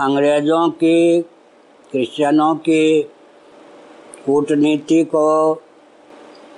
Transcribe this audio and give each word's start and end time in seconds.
अंग्रेज़ों 0.00 0.68
की, 0.70 1.20
क्रिश्चियनों 1.92 2.54
की 2.54 3.02
कूटनीति 4.26 5.02
को 5.04 5.52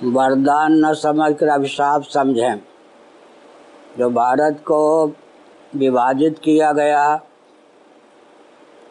वरदान 0.05 0.85
न 0.85 0.93
समझकर 0.95 1.49
अभिशाप 1.49 2.03
समझें। 2.03 2.61
जो 3.99 4.11
भारत 4.11 4.61
को 4.61 5.07
विभाजित 5.77 6.39
किया 6.39 6.73
गया, 6.73 7.21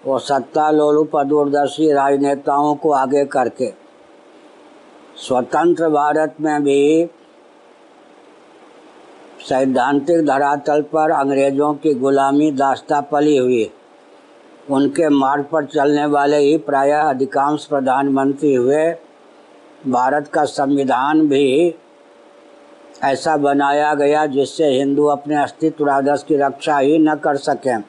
वो 0.05 0.19
सत्ता 0.19 0.69
लोलुप 0.71 1.17
दूरदर्शी 1.17 1.91
राजनेताओं 1.91 2.75
को 2.75 2.91
आगे 2.91 3.25
करके, 3.25 3.73
स्वतंत्र 5.17 5.89
भारत 5.89 6.35
में 6.41 6.63
भी 6.63 7.09
सैद्धांतिक 9.39 10.25
धरातल 10.25 10.81
पर 10.81 11.11
अंग्रेज़ों 11.11 11.73
की 11.73 11.93
गुलामी 11.93 12.51
दास्ता 12.51 13.01
पली 13.01 13.37
हुई। 13.37 13.71
उनके 14.71 15.09
मार्ग 15.09 15.45
पर 15.51 15.65
चलने 15.65 16.05
वाले 16.05 16.37
ही 16.37 16.57
प्रायः 16.57 17.01
अधिकांश 17.01 17.65
प्रधानमंत्री 17.65 18.53
हुए। 18.53 18.89
भारत 19.87 20.27
का 20.27 20.43
संविधान 20.45 21.27
भी 21.27 21.75
ऐसा 23.03 23.35
बनाया 23.37 23.93
गया 23.93 24.25
जिससे 24.25 24.67
हिंदू 24.67 25.05
अपने 25.05 25.35
अस्तित्व 25.35 25.89
आदर्श 25.89 26.23
की 26.23 26.35
रक्षा 26.35 26.77
ही 26.77 26.97
न 26.99 27.15
कर 27.15 27.37
सकें। 27.37 27.83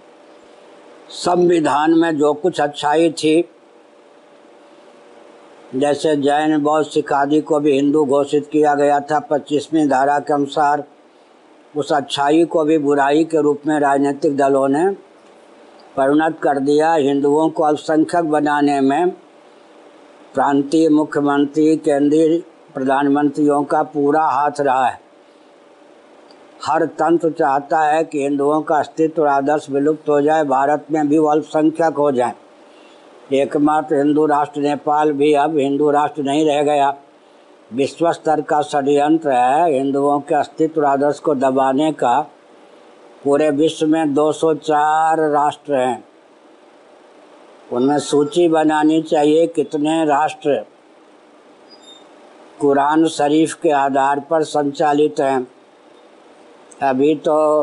संविधान 1.10 1.94
में 1.94 2.16
जो 2.18 2.32
कुछ 2.32 2.60
अच्छाई 2.60 3.10
थी, 3.10 3.48
जैसे 5.74 6.16
जैन, 6.16 6.58
बौद्ध, 6.62 6.86
सिख 6.90 7.12
आदि 7.12 7.40
को 7.40 7.60
भी 7.60 7.72
हिंदू 7.72 8.04
घोषित 8.04 8.48
किया 8.52 8.74
गया 8.74 8.98
था 9.00 9.18
पच्चीसवीं 9.20 9.88
धारा 9.88 10.18
के 10.18 10.32
अनुसार, 10.34 10.84
उस 11.76 11.92
अच्छाई 11.92 12.44
को 12.44 12.64
भी 12.64 12.78
बुराई 12.78 13.24
के 13.24 13.42
रूप 13.42 13.62
में 13.66 13.78
राजनीतिक 13.80 14.36
दलों 14.36 14.68
ने 14.68 15.11
परिणत 15.96 16.38
कर 16.42 16.58
दिया 16.58 16.92
हिंदुओं 16.94 17.48
को 17.48 17.62
अल्पसंख्यक 17.62 18.24
बनाने 18.24 18.80
में। 18.80 19.10
प्रांतीय 20.34 20.88
मुख्यमंत्री, 20.88 21.76
केंद्रीय 21.76 22.42
प्रधानमंत्रियों 22.74 23.62
का 23.62 23.82
पूरा 23.82 24.22
हाथ 24.22 24.60
रहा 24.60 24.86
है। 24.86 25.00
हर 26.66 26.86
तंत्र 26.86 27.30
चाहता 27.30 27.80
है 27.80 28.04
कि 28.04 28.22
हिंदुओं 28.22 28.60
का 28.62 28.76
अस्तित्व 28.76 29.22
और 29.22 29.28
आदर्श 29.28 29.70
विलुप्त 29.70 30.08
हो 30.08 30.20
जाए, 30.20 30.44
भारत 30.44 30.86
में 30.90 31.08
भी 31.08 31.18
वो 31.18 31.28
अल्पसंख्यक 31.28 31.94
हो 31.94 32.10
जाए। 32.12 32.32
एकमात्र 33.32 33.96
हिंदू 33.96 34.26
राष्ट्र 34.26 34.60
नेपाल 34.60 35.12
भी 35.12 35.34
अब 35.34 35.58
हिंदू 35.58 35.90
राष्ट्र 35.90 36.22
नहीं 36.22 36.46
रह 36.46 36.62
गया। 36.62 36.94
विश्व 37.72 38.12
स्तर 38.12 38.40
का 38.40 38.62
षड्यंत्र 38.62 39.30
है 39.30 39.72
हिंदुओं 39.72 40.20
के 40.20 40.34
अस्तित्व 40.34 40.86
आदर्श 40.86 41.18
को 41.18 41.34
दबाने 41.34 41.92
का। 41.92 42.30
पूरे 43.24 43.50
विश्व 43.50 43.86
में 43.86 44.14
204 44.14 45.18
राष्ट्र 45.18 45.74
हैं। 45.74 46.04
उनमें 47.72 47.98
सूची 47.98 48.48
बनानी 48.48 49.02
चाहिए 49.02 49.46
कितने 49.46 50.04
राष्ट्र? 50.04 50.66
कुरान 52.60 53.06
शरीफ 53.06 53.54
के 53.54 53.70
आधार 53.70 54.20
पर 54.20 54.42
संचालित 54.42 55.20
हैं। 55.20 55.46
अभी 56.82 57.14
तो 57.14 57.62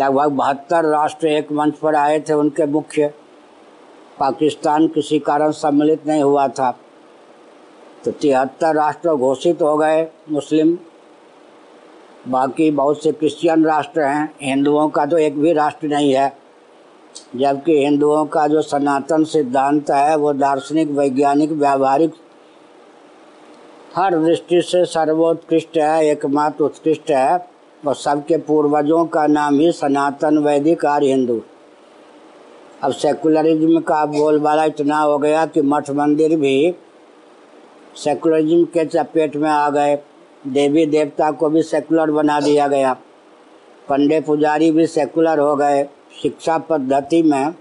लगभग 0.00 0.30
बहत्तर 0.30 0.84
राष्ट्र 0.84 1.26
एक 1.26 1.52
मंच 1.52 1.74
पर 1.74 1.94
आए 1.94 2.20
थे 2.20 2.32
उनके 2.32 2.66
मुख्य। 2.66 3.14
पाकिस्तान 4.20 4.88
किसी 4.88 5.18
कारण 5.18 5.50
सम्मिलित 5.50 6.06
नहीं 6.06 6.22
हुआ 6.22 6.48
था। 6.48 6.78
तो 8.04 8.10
तिहत्तर 8.10 8.74
राष्ट्र 8.74 9.14
घोषित 9.14 9.62
हो 9.62 9.76
गए, 9.76 10.08
मुस्लिम 10.30 10.78
बाकी 12.28 12.70
बहुत 12.70 13.02
से 13.02 13.12
क्रिश्चियन 13.12 13.64
राष्ट्र 13.64 14.00
हैं। 14.00 14.34
हिंदुओं 14.42 14.88
का 14.88 15.06
तो 15.06 15.18
एक 15.18 15.38
भी 15.38 15.52
राष्ट्र 15.52 15.86
नहीं 15.86 16.12
है। 16.14 16.36
जबकि 17.36 17.84
हिंदुओं 17.84 18.24
का 18.24 18.46
जो 18.46 18.62
सनातन 18.62 19.24
सिद्धांत 19.24 19.90
है, 19.90 20.16
वो 20.16 20.32
दार्शनिक, 20.32 20.90
वैज्ञानिक, 20.90 21.52
व्यावहारिक, 21.52 22.12
हर 23.96 24.18
दृष्टि 24.18 24.62
से 24.62 24.84
सर्वोत्कृष्ट 24.84 25.76
है, 25.76 26.06
एकमात्र 26.06 26.64
उत्कृष्ट 26.64 27.10
है 27.10 27.48
और 27.86 27.94
सबके 27.94 28.36
पूर्वजों 28.36 29.04
का 29.04 29.26
नाम 29.26 29.58
ही 29.58 29.72
सनातन, 29.72 30.38
वैदिक 30.38 30.84
आर्य 30.86 31.06
हिंदू। 31.06 31.40
अब 32.82 32.92
सेकुलरिज्म 32.92 33.80
का 33.80 34.06
बोलबाला 34.06 34.64
इतना 34.64 34.98
हो 34.98 35.18
गया 35.18 35.46
कि 35.46 35.62
मठ 35.62 35.90
मंदिर 35.90 36.36
भी 36.36 36.74
सेकुलरिज्म 37.96 38.64
के 38.64 38.84
चपेट 38.84 39.36
में 39.36 39.50
आ 39.50 39.70
गए। 39.70 39.98
देवी 40.46 40.86
देवता 40.86 41.30
को 41.30 41.48
भी 41.48 41.62
सेकुलर 41.62 42.10
बना 42.10 42.40
दिया 42.40 42.68
गया। 42.68 42.96
पंडे 43.88 44.20
पुजारी 44.20 44.70
भी 44.70 44.86
सेकुलर 44.86 45.38
हो 45.38 45.56
गए। 45.56 45.88
शिक्षा 46.22 46.58
पद्धति 46.58 47.22
में, 47.22 47.54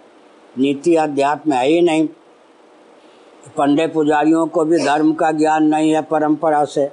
नीति 0.57 0.95
अध्यात्म 0.95 1.51
है 1.51 1.67
ही 1.67 1.81
नहीं। 1.81 2.07
पंडे 3.57 3.87
पुजारियों 3.87 4.47
को 4.47 4.65
भी 4.65 4.77
धर्म 4.77 5.13
का 5.13 5.31
ज्ञान 5.31 5.63
नहीं 5.63 5.91
है 5.91 6.01
परंपरा 6.01 6.65
से। 6.65 6.91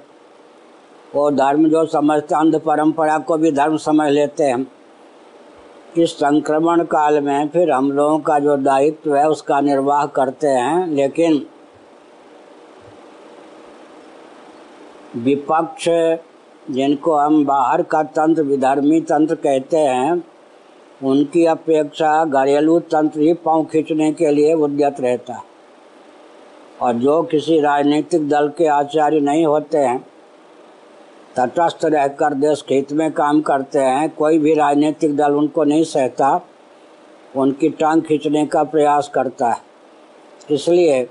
वो 1.15 1.31
धर्म 1.31 1.69
जो 1.69 1.85
समझते 1.85 2.35
अंध 2.35 2.59
परंपरा 2.59 3.17
को 3.17 3.37
भी 3.37 3.51
धर्म 3.51 3.77
समझ 3.77 4.11
लेते 4.11 4.43
हैं। 4.43 4.71
इस 5.97 6.11
संक्रमण 6.11 6.83
काल 6.83 7.21
में 7.21 7.49
फिर 7.49 7.71
हम 7.71 7.91
लोगों 7.91 8.19
का 8.19 8.39
जो 8.39 8.57
दायित्व 8.57 9.15
है, 9.15 9.29
उसका 9.29 9.61
निर्वाह 9.61 10.05
करते 10.05 10.47
हैं। 10.47 10.87
लेकिन 10.87 11.45
विपक्ष 15.15 15.89
जिनको 16.71 17.15
हम 17.15 17.45
बाहर 17.45 17.81
का 17.81 18.03
तंत्र, 18.03 18.41
विधर्मी 18.41 19.01
तंत्र 19.01 19.35
कहते 19.35 19.77
हैं, 19.77 20.23
उनकी 21.03 21.45
अपेक्षा 21.45 22.25
घरेलू 22.25 22.79
तंत्र 22.79 23.19
ही 23.19 23.33
पाँव 23.33 23.63
खींचने 23.63 24.11
के 24.11 24.31
लिए 24.31 24.53
उद्यत 24.53 25.01
रहता 25.01 25.33
है। 25.33 25.41
और 26.81 26.93
जो 26.93 27.23
किसी 27.23 27.59
राजनीतिक 27.59 28.29
दल 28.29 28.49
के 28.49 28.65
आचार्य 28.65 29.19
नहीं 29.19 29.45
होते 29.45 29.77
हैं, 29.77 30.05
तटस्थ 31.39 31.85
रहकर 31.85 32.33
देश 32.33 32.61
के 32.61 32.75
हित 32.75 32.91
में 32.91 33.11
काम 33.11 33.41
करते 33.41 33.79
हैं, 33.79 34.09
कोई 34.09 34.39
भी 34.39 34.53
राजनीतिक 34.53 35.15
दल 35.15 35.31
उनको 35.31 35.63
नहीं 35.63 35.83
सहता, 35.83 36.45
उनकी 37.35 37.69
टांग 37.69 38.01
खींचने 38.01 38.45
का 38.45 38.63
प्रयास 38.63 39.11
करता 39.13 39.49
है। 39.49 39.61
इसलिए 40.51 41.03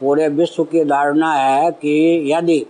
पूरे 0.00 0.28
विश्व 0.28 0.64
की 0.64 0.84
धारणा 0.84 1.32
है 1.34 1.70
कि 1.70 2.22
यदि 2.32 2.66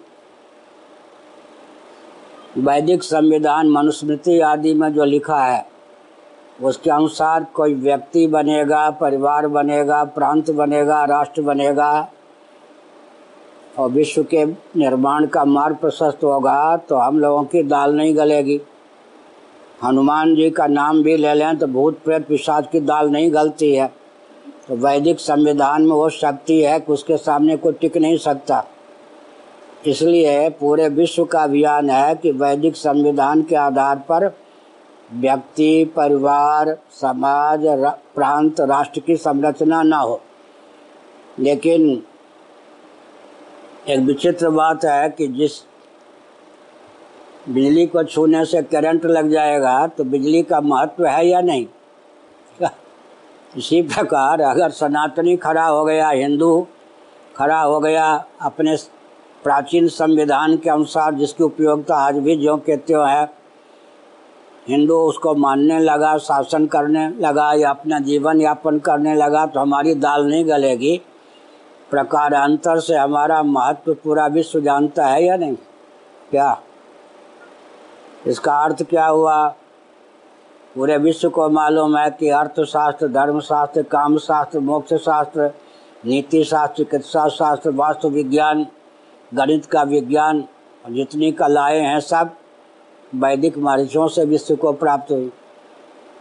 वैदिक 2.56 3.02
संविधान, 3.02 3.68
मनुस्मृति 3.68 4.38
आदि 4.40 4.72
में 4.74 4.92
जो 4.94 5.04
लिखा 5.04 5.38
है, 5.38 5.64
उसके 6.58 6.90
अनुसार 6.90 7.44
कोई 7.54 7.74
व्यक्ति 7.74 8.26
बनेगा, 8.26 8.88
परिवार 8.90 9.46
बनेगा, 9.48 10.02
प्रांत 10.04 10.50
बनेगा, 10.50 11.04
राष्ट्र 11.04 11.42
बनेगा, 11.42 12.08
और 13.78 13.90
विश्व 13.90 14.22
के 14.24 14.44
निर्माण 14.46 15.26
का 15.26 15.44
मार्ग 15.44 15.76
प्रशस्त 15.76 16.24
होगा 16.24 16.76
तो 16.78 16.96
हम 16.96 17.18
लोगों 17.18 17.42
की 17.44 17.62
दाल 17.62 17.94
नहीं 17.94 18.16
गलेगी। 18.16 18.60
हनुमान 19.82 20.34
जी 20.34 20.48
का 20.50 20.66
नाम 20.66 21.02
भी 21.02 21.16
ले 21.16 21.34
लें 21.34 21.56
तो 21.58 21.66
भूत 21.66 21.98
प्रेत 22.04 22.26
पिशाच 22.28 22.68
की 22.72 22.80
दाल 22.82 23.10
नहीं 23.10 23.32
गलती 23.34 23.74
है। 23.74 23.86
तो 24.68 24.76
वैदिक 24.76 25.20
संविधान 25.20 25.82
में 25.82 25.92
वो 25.92 26.08
शक्ति 26.10 26.60
है 26.62 26.78
कि 26.80 26.92
उसके 26.92 27.16
सामने 27.16 27.56
कोई 27.56 27.72
टिक 27.72 27.96
नहीं 27.96 28.16
सकता। 28.18 28.64
इसलिए 29.86 30.48
पूरे 30.50 30.88
विश्व 30.88 31.24
का 31.24 31.40
अभियान 31.40 31.90
है 31.90 32.14
कि 32.14 32.30
वैदिक 32.30 32.76
संविधान 32.76 33.42
के 33.42 33.56
आधार 33.56 33.96
पर 33.96 34.36
व्यक्ति 35.12 35.84
परिवार 35.96 36.78
समाज 36.90 37.66
रा, 37.66 37.90
प्रांत 38.14 38.60
राष्ट्र 38.60 39.00
की 39.00 39.16
संरचना 39.16 39.82
ना 39.82 39.98
हो। 39.98 40.20
लेकिन 41.38 42.02
एक 43.88 44.00
विचित्र 44.00 44.50
बात 44.50 44.84
है 44.84 45.08
कि 45.08 45.26
जिस 45.28 45.52
बिजली 47.48 47.86
को 47.86 48.04
छूने 48.04 48.44
से 48.44 48.62
करंट 48.62 49.04
लग 49.04 49.30
जाएगा 49.30 49.86
तो 49.86 50.04
बिजली 50.04 50.42
का 50.42 50.60
महत्व 50.60 51.06
है 51.06 51.26
या 51.26 51.40
नहीं? 51.40 51.66
इसी 53.58 53.82
प्रकार 53.82 54.40
अगर 54.40 54.70
सनातनी 54.70 55.36
खड़ा 55.36 55.66
हो 55.66 55.84
गया 55.84 56.08
हिंदू 56.08 56.66
खड़ा 57.36 57.60
हो 57.60 57.80
गया 57.80 58.24
अपने 58.40 58.76
प्राचीन 59.46 59.88
संविधान 59.88 60.56
के 60.56 60.70
अनुसार 60.70 61.14
जिसकी 61.14 61.44
उपयोगिता 61.44 61.96
आज 61.96 62.14
भी 62.14 62.36
ज्यों 62.36 62.56
के 62.58 62.76
त्यों 62.76 63.08
है, 63.08 63.24
हिंदू 64.68 64.94
उसको 64.94 65.34
मानने 65.34 65.78
लगा, 65.78 66.16
शासन 66.18 66.66
करने 66.66 67.08
लगा 67.08 67.52
या 67.52 67.70
अपना 67.70 67.98
जीवन 67.98 68.40
यापन 68.40 68.78
करने 68.78 69.14
लगा 69.14 69.46
तो 69.46 69.60
हमारी 69.60 69.94
दाल 69.94 70.26
नहीं 70.26 70.48
गलेगी। 70.48 71.00
प्रकारांतर 71.90 72.80
से 72.80 72.96
हमारा 72.96 73.42
महत्व 73.42 73.94
पूरा 73.94 74.26
विश्व 74.26 74.60
जानता 74.60 75.06
है 75.06 75.24
या 75.24 75.36
नहीं? 75.36 75.56
क्या? 76.30 76.60
इसका 78.26 78.58
अर्थ 78.58 78.82
क्या 78.82 79.06
हुआ? 79.06 79.48
पूरे 80.74 80.96
विश्व 80.96 81.28
को 81.30 81.48
मालूम 81.48 81.96
है 81.96 82.10
कि 82.10 82.28
अर्थशास्त्र, 82.28 83.08
धर्मशास्त्र, 83.08 83.82
कामशास्त्र 83.82 84.60
मोक्ष 84.60 84.94
शास्त्र 84.94 85.50
नीति 86.06 86.44
शास्त्र 86.44 86.84
चिकित्सा 86.84 87.28
शास्त्र 87.28 87.70
वास्तु 87.70 88.08
विज्ञान 88.08 88.66
गणित 89.34 89.66
का 89.66 89.82
विज्ञान 89.82 90.44
जितनी 90.90 91.32
कलाएँ 91.32 91.80
हैं 91.80 92.00
सब 92.00 92.36
वैदिक 93.14 93.58
महर्षियों 93.58 94.08
से 94.08 94.24
विश्व 94.24 94.56
को 94.56 94.72
प्राप्त 94.72 95.10
हुई। 95.12 95.32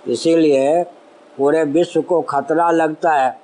इसीलिए 0.08 0.84
पूरे 1.38 1.64
विश्व 1.64 2.02
को 2.02 2.22
खतरा 2.22 2.72
लगता 2.72 3.14
है, 3.14 3.42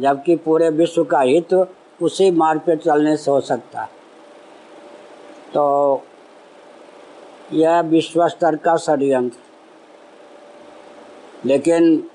जबकि 0.00 0.36
पूरे 0.36 0.70
विश्व 0.70 1.04
का 1.04 1.20
हित 1.20 1.48
तो 1.50 1.66
उसी 2.02 2.30
मार्ग 2.30 2.60
पर 2.60 2.76
चलने 2.76 3.16
से 3.16 3.30
हो 3.30 3.40
सकता 3.40 3.80
है। 3.80 3.88
तो 5.54 6.02
यह 7.52 7.80
विश्व 7.80 8.28
स्तर 8.28 8.56
का 8.56 8.76
षडयंत्र। 8.76 9.38
लेकिन 11.44 12.10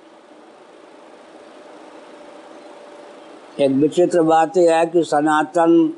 एक 3.60 3.72
विचित्र 3.72 4.22
बात 4.22 4.58
यह 4.58 4.76
है 4.76 4.86
कि 4.86 5.04
सनातन 5.04 5.94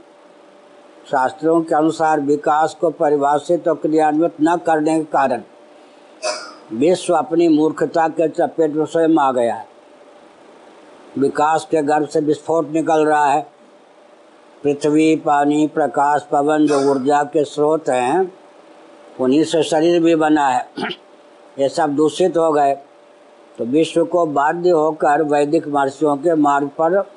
शास्त्रों 1.12 1.62
के 1.62 1.76
अनुसार 1.76 2.20
विकास 2.20 2.78
को 2.82 2.90
परिभाषित 2.90 3.68
और 3.68 3.76
क्रियान्वित 3.76 4.32
न 4.42 4.58
करने 4.58 4.98
के 4.98 5.04
कारण 5.04 5.42
विश्व 6.74 7.14
अपनी 7.14 7.48
मूर्खता 7.48 8.08
के 8.08 8.28
चपेट 8.28 8.74
में 8.74 8.86
स्वयं 8.86 9.18
आ 9.18 9.32
गया 9.32 9.56
है। 9.56 9.68
विकास 11.18 11.68
के 11.72 11.82
गर्भ 11.82 12.08
से 12.08 12.20
विस्फोट 12.20 12.72
निकल 12.72 13.06
रहा 13.06 13.26
है। 13.26 13.48
पृथ्वी, 14.64 15.16
पानी, 15.16 15.68
प्रकाश, 15.68 16.22
पवन 16.32 16.68
जो 16.68 16.92
ऊर्जा 16.92 17.24
के 17.24 17.44
स्रोत 17.44 17.90
हैं, 17.90 18.34
उन्हीं 19.20 19.44
से 19.44 19.64
शरीर 19.64 20.04
भी 20.04 20.16
बना 20.16 20.48
है। 20.48 20.70
ये 21.60 21.70
सब 21.70 21.96
दूषित 21.96 22.38
हो 22.38 22.52
गए। 22.52 22.76
तो 23.58 23.66
विश्व 23.66 24.06
को 24.06 24.26
बाध्य 24.26 24.70
होकर 24.70 25.22
वैदिक 25.22 25.68
महर्षियों 25.68 26.18
के 26.18 26.36
मार्ग 26.36 26.68
पर 26.68 27.15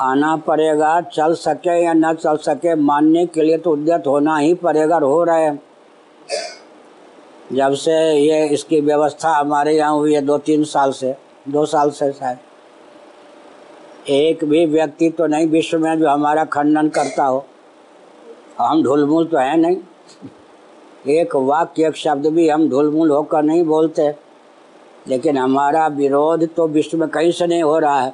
आना 0.00 0.36
पड़ेगा, 0.36 1.00
चल 1.02 1.34
सके 1.34 1.82
या 1.82 1.92
न 1.92 2.12
चल 2.14 2.36
सके, 2.36 2.74
मानने 2.74 3.26
के 3.26 3.42
लिए 3.42 3.58
तो 3.58 3.72
उद्यत 3.72 4.06
होना 4.06 4.36
ही 4.36 4.54
पड़ेगा 4.54 4.96
हो 4.98 5.22
रहे 5.24 5.50
जब 7.52 7.74
से 7.74 7.92
ये 8.12 8.46
इसकी 8.48 8.80
व्यवस्था 8.80 9.30
हमारे 9.30 9.76
यहाँ 9.76 9.92
हुई 9.92 10.14
है 10.14 10.20
दो 10.20 10.38
तीन 10.38 10.64
साल 10.64 10.92
से, 10.92 11.14
दो 11.48 11.64
साल 11.66 11.90
से 11.90 12.10
शायद। 12.12 12.38
एक 14.10 14.44
भी 14.44 14.64
व्यक्ति 14.66 15.10
तो 15.10 15.26
नहीं 15.26 15.46
विश्व 15.46 15.78
में 15.78 15.98
जो 15.98 16.08
हमारा 16.08 16.44
खंडन 16.44 16.88
करता 16.88 17.24
हो। 17.24 17.44
हम 18.60 18.82
ढुलमुल 18.82 19.26
तो 19.26 19.38
है 19.38 19.56
नहीं। 19.56 19.76
एक 21.10 21.36
वाक्य, 21.36 21.86
एक 21.86 21.96
शब्द 21.96 22.26
भी 22.26 22.48
हम 22.48 22.68
ढुलमुल 22.70 23.10
होकर 23.10 23.42
नहीं 23.42 23.64
बोलते। 23.64 24.08
लेकिन 25.08 25.38
हमारा 25.38 25.86
विरोध 25.86 26.48
तो 26.56 26.66
विश्व 26.68 26.98
में 26.98 27.08
कहीं 27.08 27.30
से 27.32 27.46
नहीं 27.46 27.62
हो 27.62 27.78
रहा 27.78 28.00
है। 28.00 28.12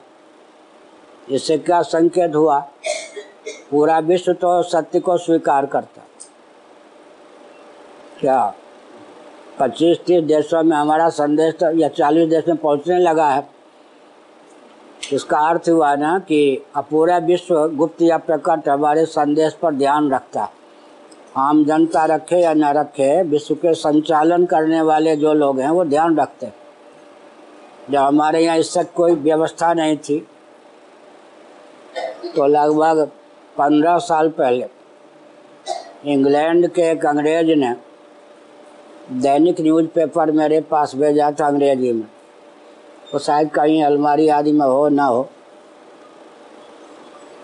इससे 1.28 1.58
क्या 1.58 1.81
संकेत 1.82 2.34
हुआ? 2.34 2.58
पूरा 3.70 3.99
विश्व 3.99 4.32
तो 4.32 4.62
सत्य 4.62 5.00
को 5.00 5.17
स्वीकार 5.19 5.67
करता। 5.67 6.02
क्या 8.20 8.55
पच्चीस 9.58 9.99
तीस 10.06 10.22
देशों 10.25 10.62
में 10.62 10.76
हमारा 10.76 11.08
संदेश 11.08 11.55
तो 11.55 11.70
या 11.78 11.88
चालीस 11.88 12.28
देश 12.28 12.49
में 12.49 12.56
पहुँचने 12.56 12.99
लगा 12.99 13.28
है? 13.28 13.49
इसका 15.12 15.38
अर्थ 15.40 15.69
हुआ 15.69 15.94
ना 15.94 16.19
कि 16.19 16.62
अब 16.76 16.84
पूरा 16.84 17.19
विश्व 17.19 17.55
गुप्त 17.69 18.02
या 18.02 18.19
प्रकट 18.19 18.69
हमारे 18.69 19.05
संदेश 19.06 19.52
पर 19.52 19.75
ध्यान 19.75 20.11
रखता 20.11 20.43
है। 20.43 20.58
आम 21.37 21.64
जनता 21.64 22.05
रखे 22.05 22.37
या 22.37 22.52
न 22.55 22.73
रखे, 22.75 23.23
विश्व 23.23 23.55
के 23.55 23.75
संचालन 23.75 24.44
करने 24.46 24.81
वाले 24.82 25.16
जो 25.16 25.32
लोग 25.32 25.61
हैं, 25.61 25.70
वो 25.70 25.84
ध्यान 25.84 26.16
रखते 26.19 26.46
हैं। 26.46 26.55
जब 27.90 27.99
हमारे 27.99 28.40
यहाँ 28.40 28.56
इससे 28.58 28.84
कोई 28.84 29.14
व्यवस्था 29.14 29.73
नहीं 29.75 29.96
थी 29.99 30.26
तो 32.26 32.46
लगभग 32.46 33.06
पंद्रह 33.58 33.99
साल 33.99 34.28
पहले 34.28 34.67
इंग्लैंड 36.05 36.69
के 36.70 36.82
एक 36.82 37.06
अंग्रेज़ 37.06 37.50
ने 37.58 37.75
दैनिक 39.12 39.61
न्यूज़पेपर 39.61 40.31
मेरे 40.32 40.61
पास 40.61 40.94
भेजा 40.94 41.31
था 41.31 41.46
अंग्रेज़ी 41.46 41.93
में। 41.93 42.02
वो 42.02 43.12
तो 43.12 43.19
शायद 43.19 43.50
कहीं 43.50 43.82
अलमारी 43.84 44.28
आदि 44.28 44.52
में 44.52 44.67
हो, 44.67 44.88
ना 44.88 45.05
हो। 45.05 45.28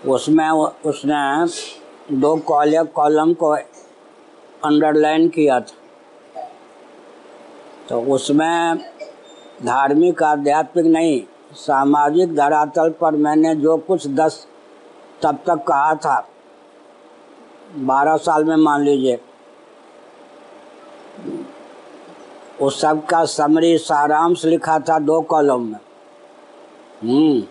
उसमें 0.07 0.49
उसने 0.49 2.17
दो 2.17 2.35
कॉल, 2.37 2.83
कॉलम 2.85 3.33
को 3.33 3.49
अंडरलाइन 4.65 5.27
किया 5.29 5.59
था। 5.59 5.75
तो 7.89 8.01
उसमें 8.13 8.77
धार्मिक, 9.65 10.23
आध्यात्मिक 10.23 10.85
नहीं, 10.85 11.21
सामाजिक 11.53 12.35
धरातल 12.35 12.89
पर 12.89 13.15
मैंने 13.15 13.55
जो 13.55 13.77
कुछ 13.77 14.07
दस 14.07 14.45
तब 15.21 15.35
तक 15.35 15.55
कहा 15.55 15.95
था। 15.95 16.29
बारह 17.75 18.17
साल 18.17 18.43
में 18.43 18.55
मान 18.55 18.81
लीजिए। 18.81 19.19
उस 22.61 22.81
सब 22.81 23.05
का 23.05 23.25
समरी 23.25 23.77
सारांश 23.77 24.45
लिखा 24.45 24.79
था 24.79 24.99
दो 24.99 25.21
कॉलम 25.21 25.61
में। 25.61 25.79
हम्म। 27.01 27.43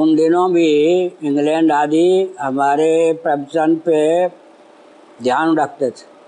उन 0.00 0.16
दिनों 0.16 0.52
भी 0.52 1.04
इंग्लैंड 1.22 1.72
आदि 1.72 2.34
हमारे 2.40 3.20
प्रवचन 3.22 3.76
पे 3.76 4.28
ध्यान 5.22 5.58
रखते 5.58 5.90
थे। 5.90 6.18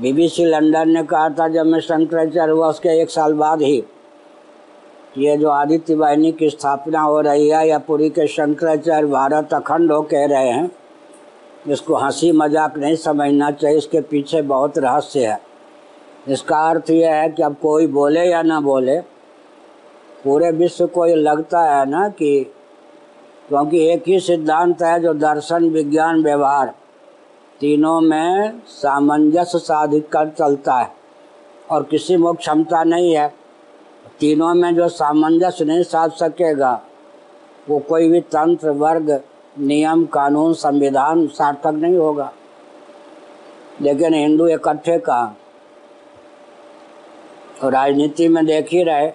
बीबीसी 0.00 0.44
लंदन 0.44 0.88
ने 0.88 1.02
कहा 1.02 1.28
था, 1.28 1.48
जब 1.48 1.66
मैं 1.66 1.80
शंकराचार्य 1.80 2.52
हुआ, 2.52 2.68
उसके 2.68 2.88
एक 3.02 3.10
साल 3.10 3.32
बाद 3.32 3.62
ही 3.62 3.84
ये 5.14 5.36
जो 5.36 5.48
आदित्य 5.48 5.94
वाहिनी 5.94 6.30
की 6.32 6.48
स्थापना 6.50 7.00
हो 7.00 7.20
रही 7.20 7.48
है, 7.48 7.66
या 7.68 7.78
पूरी 7.78 8.08
के 8.10 8.26
शंकराचार्य 8.26 9.06
भारत 9.08 9.52
अखंड 9.54 9.92
हो 9.92 10.00
कह 10.02 10.24
रहे 10.26 10.48
हैं, 10.48 10.70
इसको 11.66 11.96
हँसी 11.96 12.30
मज़ाक 12.32 12.78
नहीं 12.78 12.96
समझना 12.96 13.50
चाहिए, 13.50 13.78
इसके 13.78 14.00
पीछे 14.00 14.42
बहुत 14.44 14.78
रहस्य 14.78 15.26
है। 15.26 15.38
इसका 16.28 16.58
अर्थ 16.60 16.90
यह 16.90 17.14
है 17.14 17.28
कि 17.28 17.42
अब 17.42 17.56
कोई 17.62 17.86
बोले 17.88 18.24
या 18.24 18.42
ना 18.42 18.60
बोले, 18.60 18.98
पूरे 20.24 20.50
विश्व 20.52 20.86
को 20.86 21.06
ये 21.06 21.14
लगता 21.14 21.62
है 21.62 21.84
ना 21.90 22.08
कि 22.08 22.50
क्योंकि 23.48 23.86
एक 23.88 24.04
ही 24.08 24.18
सिद्धांत 24.20 24.82
है 24.82 24.98
जो 25.00 25.12
दर्शन, 25.14 25.68
विज्ञान, 25.70 26.22
व्यवहार, 26.22 26.74
तीनों 27.60 28.00
में 28.00 28.60
सामंजस्य 28.68 29.58
साधित 29.58 30.08
कर 30.12 30.28
चलता 30.28 30.74
है, 30.74 30.90
और 31.70 31.82
किसी 31.82 32.16
में 32.16 32.32
क्षमता 32.34 32.82
नहीं 32.84 33.14
है। 33.16 33.32
तीनों 34.20 34.54
में 34.54 34.74
जो 34.74 34.88
सामंजस्य 34.88 35.64
नहीं 35.64 35.82
साध 35.82 36.12
सकेगा, 36.12 36.80
वो 37.68 37.78
कोई 37.78 38.08
भी 38.08 38.20
तंत्र, 38.22 38.70
वर्ग, 38.70 39.10
नियम, 39.58 40.04
कानून, 40.06 40.52
संविधान 40.54 41.26
सार्थक 41.28 41.74
नहीं 41.74 41.96
होगा। 41.96 42.32
लेकिन 43.80 44.14
हिंदू 44.14 44.46
इकट्ठे 44.46 44.98
कहा 44.98 45.34
तो 47.60 47.68
राजनीति 47.70 48.28
में 48.28 48.44
देख 48.46 48.68
ही 48.72 48.82
रहे 48.82 49.10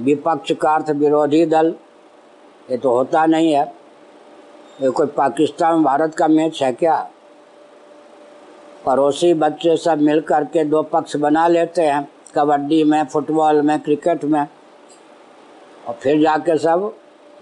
विपक्ष 0.00 0.52
का 0.52 0.74
अर्थ 0.74 0.90
विरोधी 0.90 1.44
दल, 1.46 1.74
ये 2.70 2.76
तो 2.76 2.90
होता 2.90 3.24
नहीं 3.26 3.52
है। 3.52 3.64
ये 4.82 4.90
कोई 4.90 5.06
पाकिस्तान, 5.06 5.82
भारत 5.84 6.14
का 6.14 6.28
मैच 6.28 6.62
है 6.62 6.72
क्या? 6.72 6.96
पड़ोसी 8.86 9.32
बच्चे 9.34 9.76
सब 9.76 10.00
मिल 10.00 10.20
कर 10.20 10.44
के 10.44 10.64
दो 10.64 10.82
पक्ष 10.82 11.16
बना 11.16 11.46
लेते 11.48 11.82
हैं। 11.82 12.08
कबड्डी 12.34 12.82
में, 12.84 13.04
फुटबॉल 13.04 13.60
में, 13.62 13.78
क्रिकेट 13.80 14.24
में। 14.24 14.46
और 15.86 15.94
फिर 15.94 16.20
जाके 16.22 16.58
सब 16.58 16.94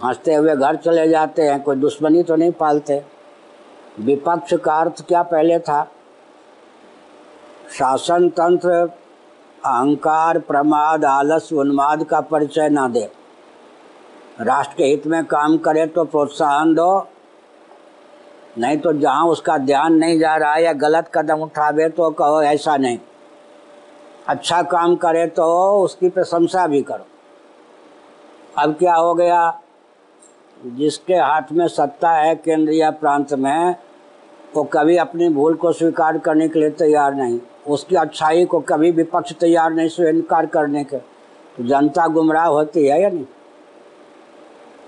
हँसते 0.04 0.34
हुए 0.34 0.54
घर 0.56 0.76
चले 0.76 1.08
जाते 1.08 1.42
हैं, 1.42 1.62
कोई 1.62 1.76
दुश्मनी 1.76 2.22
तो 2.22 2.36
नहीं 2.36 2.52
पालते। 2.52 3.02
विपक्ष 4.00 4.54
का 4.54 4.74
अर्थ 4.74 5.06
क्या 5.08 5.22
पहले 5.22 5.58
था? 5.58 5.82
शासन 7.70 8.28
तंत्र, 8.28 8.70
अहंकार, 9.64 10.38
प्रमाद, 10.38 11.04
आलस, 11.04 11.52
उन्माद 11.52 12.04
का 12.04 12.20
परिचय 12.20 12.68
ना 12.68 12.88
दे। 12.88 13.08
राष्ट्र 14.40 14.74
के 14.76 14.84
हित 14.84 15.06
में 15.06 15.24
काम 15.24 15.56
करे 15.58 15.86
तो 15.86 16.04
प्रोत्साहन 16.04 16.74
दो, 16.74 17.06
नहीं 18.58 18.78
तो 18.78 18.92
जहाँ 18.92 19.26
उसका 19.26 19.56
ध्यान 19.58 19.94
नहीं 19.94 20.18
जा 20.18 20.36
रहा 20.36 20.52
है 20.54 20.62
या 20.64 20.72
गलत 20.72 21.10
कदम 21.14 21.40
उठावे 21.40 21.88
तो 21.88 22.10
कहो 22.10 22.42
ऐसा 22.42 22.76
नहीं। 22.76 22.98
अच्छा 24.28 24.62
काम 24.62 24.96
करे 24.96 25.26
तो 25.26 25.44
उसकी 25.82 26.08
प्रशंसा 26.08 26.66
भी 26.66 26.82
करो। 26.82 27.06
अब 28.58 28.72
क्या 28.72 28.94
हो 28.94 29.14
गया? 29.14 29.60
जिसके 30.66 31.14
हाथ 31.14 31.42
में 31.52 31.68
सत्ता 31.68 32.10
है 32.10 32.34
केंद्र 32.34 32.72
या 32.72 32.90
प्रांत 32.90 33.32
में, 33.32 33.76
वो 34.56 34.64
कभी 34.64 34.96
अपनी 34.96 35.28
भूल 35.28 35.54
को 35.54 35.72
स्वीकार 35.72 36.18
करने 36.18 36.48
के 36.48 36.58
लिए 36.58 36.70
तैयार 36.70 37.14
नहीं। 37.14 37.40
उसकी 37.66 37.96
अच्छाई 37.96 38.44
को 38.44 38.60
कभी 38.60 38.90
विपक्ष 38.90 39.32
तैयार 39.32 39.72
नहीं 39.72 39.88
स्वीकार 39.88 40.46
करने 40.46 40.84
के। 40.84 40.96
तो 40.96 41.66
जनता 41.66 42.06
गुमराह 42.06 42.46
होती 42.46 42.86
है 42.86 43.02
या 43.02 43.08
नहीं? 43.08 43.26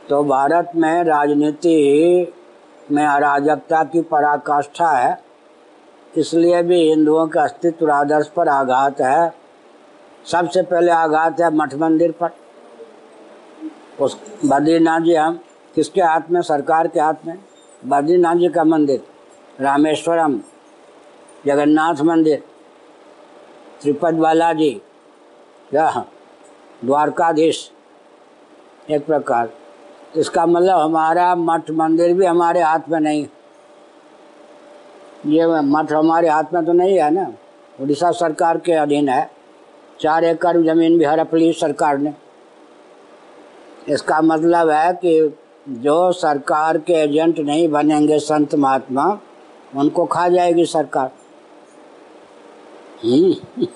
तो 0.09 0.25
भारत 0.25 0.73
में 0.77 1.05
राजनीति 1.05 2.33
में 2.91 3.07
अराजकता 3.07 3.85
की 3.85 4.01
पराकाष्ठा 4.01 4.91
है। 4.91 5.28
इसलिए 6.17 6.63
भी 6.63 6.81
हिंदुओं 6.89 7.27
के 7.27 7.39
अस्तित्व 7.39 7.91
आदर्श 7.93 8.29
पर 8.29 8.49
आघात 8.49 9.01
है। 9.01 9.33
सबसे 10.27 10.63
पहले 10.63 10.93
आघात 10.93 11.41
है 11.41 11.55
मठ 11.55 11.75
मंदिर 11.75 12.13
पर। 12.13 12.31
उस 14.01 14.17
बद्रीनाथ 14.45 15.01
जी, 15.01 15.15
हम 15.15 15.41
किसके 15.75 16.01
हाथ 16.01 16.31
में? 16.31 16.41
सरकार 16.43 16.89
के 16.89 17.01
हाथ 17.01 17.27
में। 17.27 17.39
बद्रीनाथ 17.83 18.37
जी 18.37 18.49
का 18.49 18.65
मंदिर, 18.65 19.03
रामेश्वरम, 19.61 20.41
जगन्नाथ 21.47 22.03
मंदिर, 22.03 22.43
त्रिपद 23.83 24.15
बालाजी 24.15 24.71
क्या 25.71 26.05
द्वारकाधीश, 26.85 27.71
एक 28.91 29.07
प्रकार। 29.07 29.51
इसका 30.17 30.47
मतलब 30.47 30.79
हमारा 30.79 31.35
मठ 31.35 31.71
मंदिर 31.71 32.13
भी 32.15 32.27
हमारे 32.27 32.61
हाथ 32.61 32.89
में 32.89 33.01
नहीं 33.01 33.27
ये 35.27 35.47
मठ 35.47 35.93
हमारे 35.93 36.29
हाथ 36.29 36.45
में 36.55 36.65
तो 36.65 36.73
नहीं 36.73 36.99
है 36.99 37.11
ना। 37.11 37.33
उड़ीसा 37.81 38.11
सरकार 38.11 38.59
के 38.59 38.73
अधीन 38.73 39.09
है। 39.09 39.31
चार 40.01 40.25
एकड़ 40.25 40.57
ज़मीन 40.57 40.99
भी 40.99 41.05
हड़प 41.05 41.35
ली 41.35 41.53
सरकार 41.53 41.99
ने। 41.99 42.15
इसका 43.89 44.21
मतलब 44.21 44.71
है 44.71 44.93
कि 44.93 45.37
जो 45.69 46.13
सरकार 46.13 46.79
के 46.79 46.93
एजेंट 46.93 47.39
नहीं 47.39 47.69
बनेंगे 47.69 48.19
संत 48.19 48.55
महात्मा, 48.55 49.19
उनको 49.77 50.05
खा 50.05 50.29
जाएगी 50.29 50.65
सरकार। 50.65 51.11
हम्म। 53.05 53.67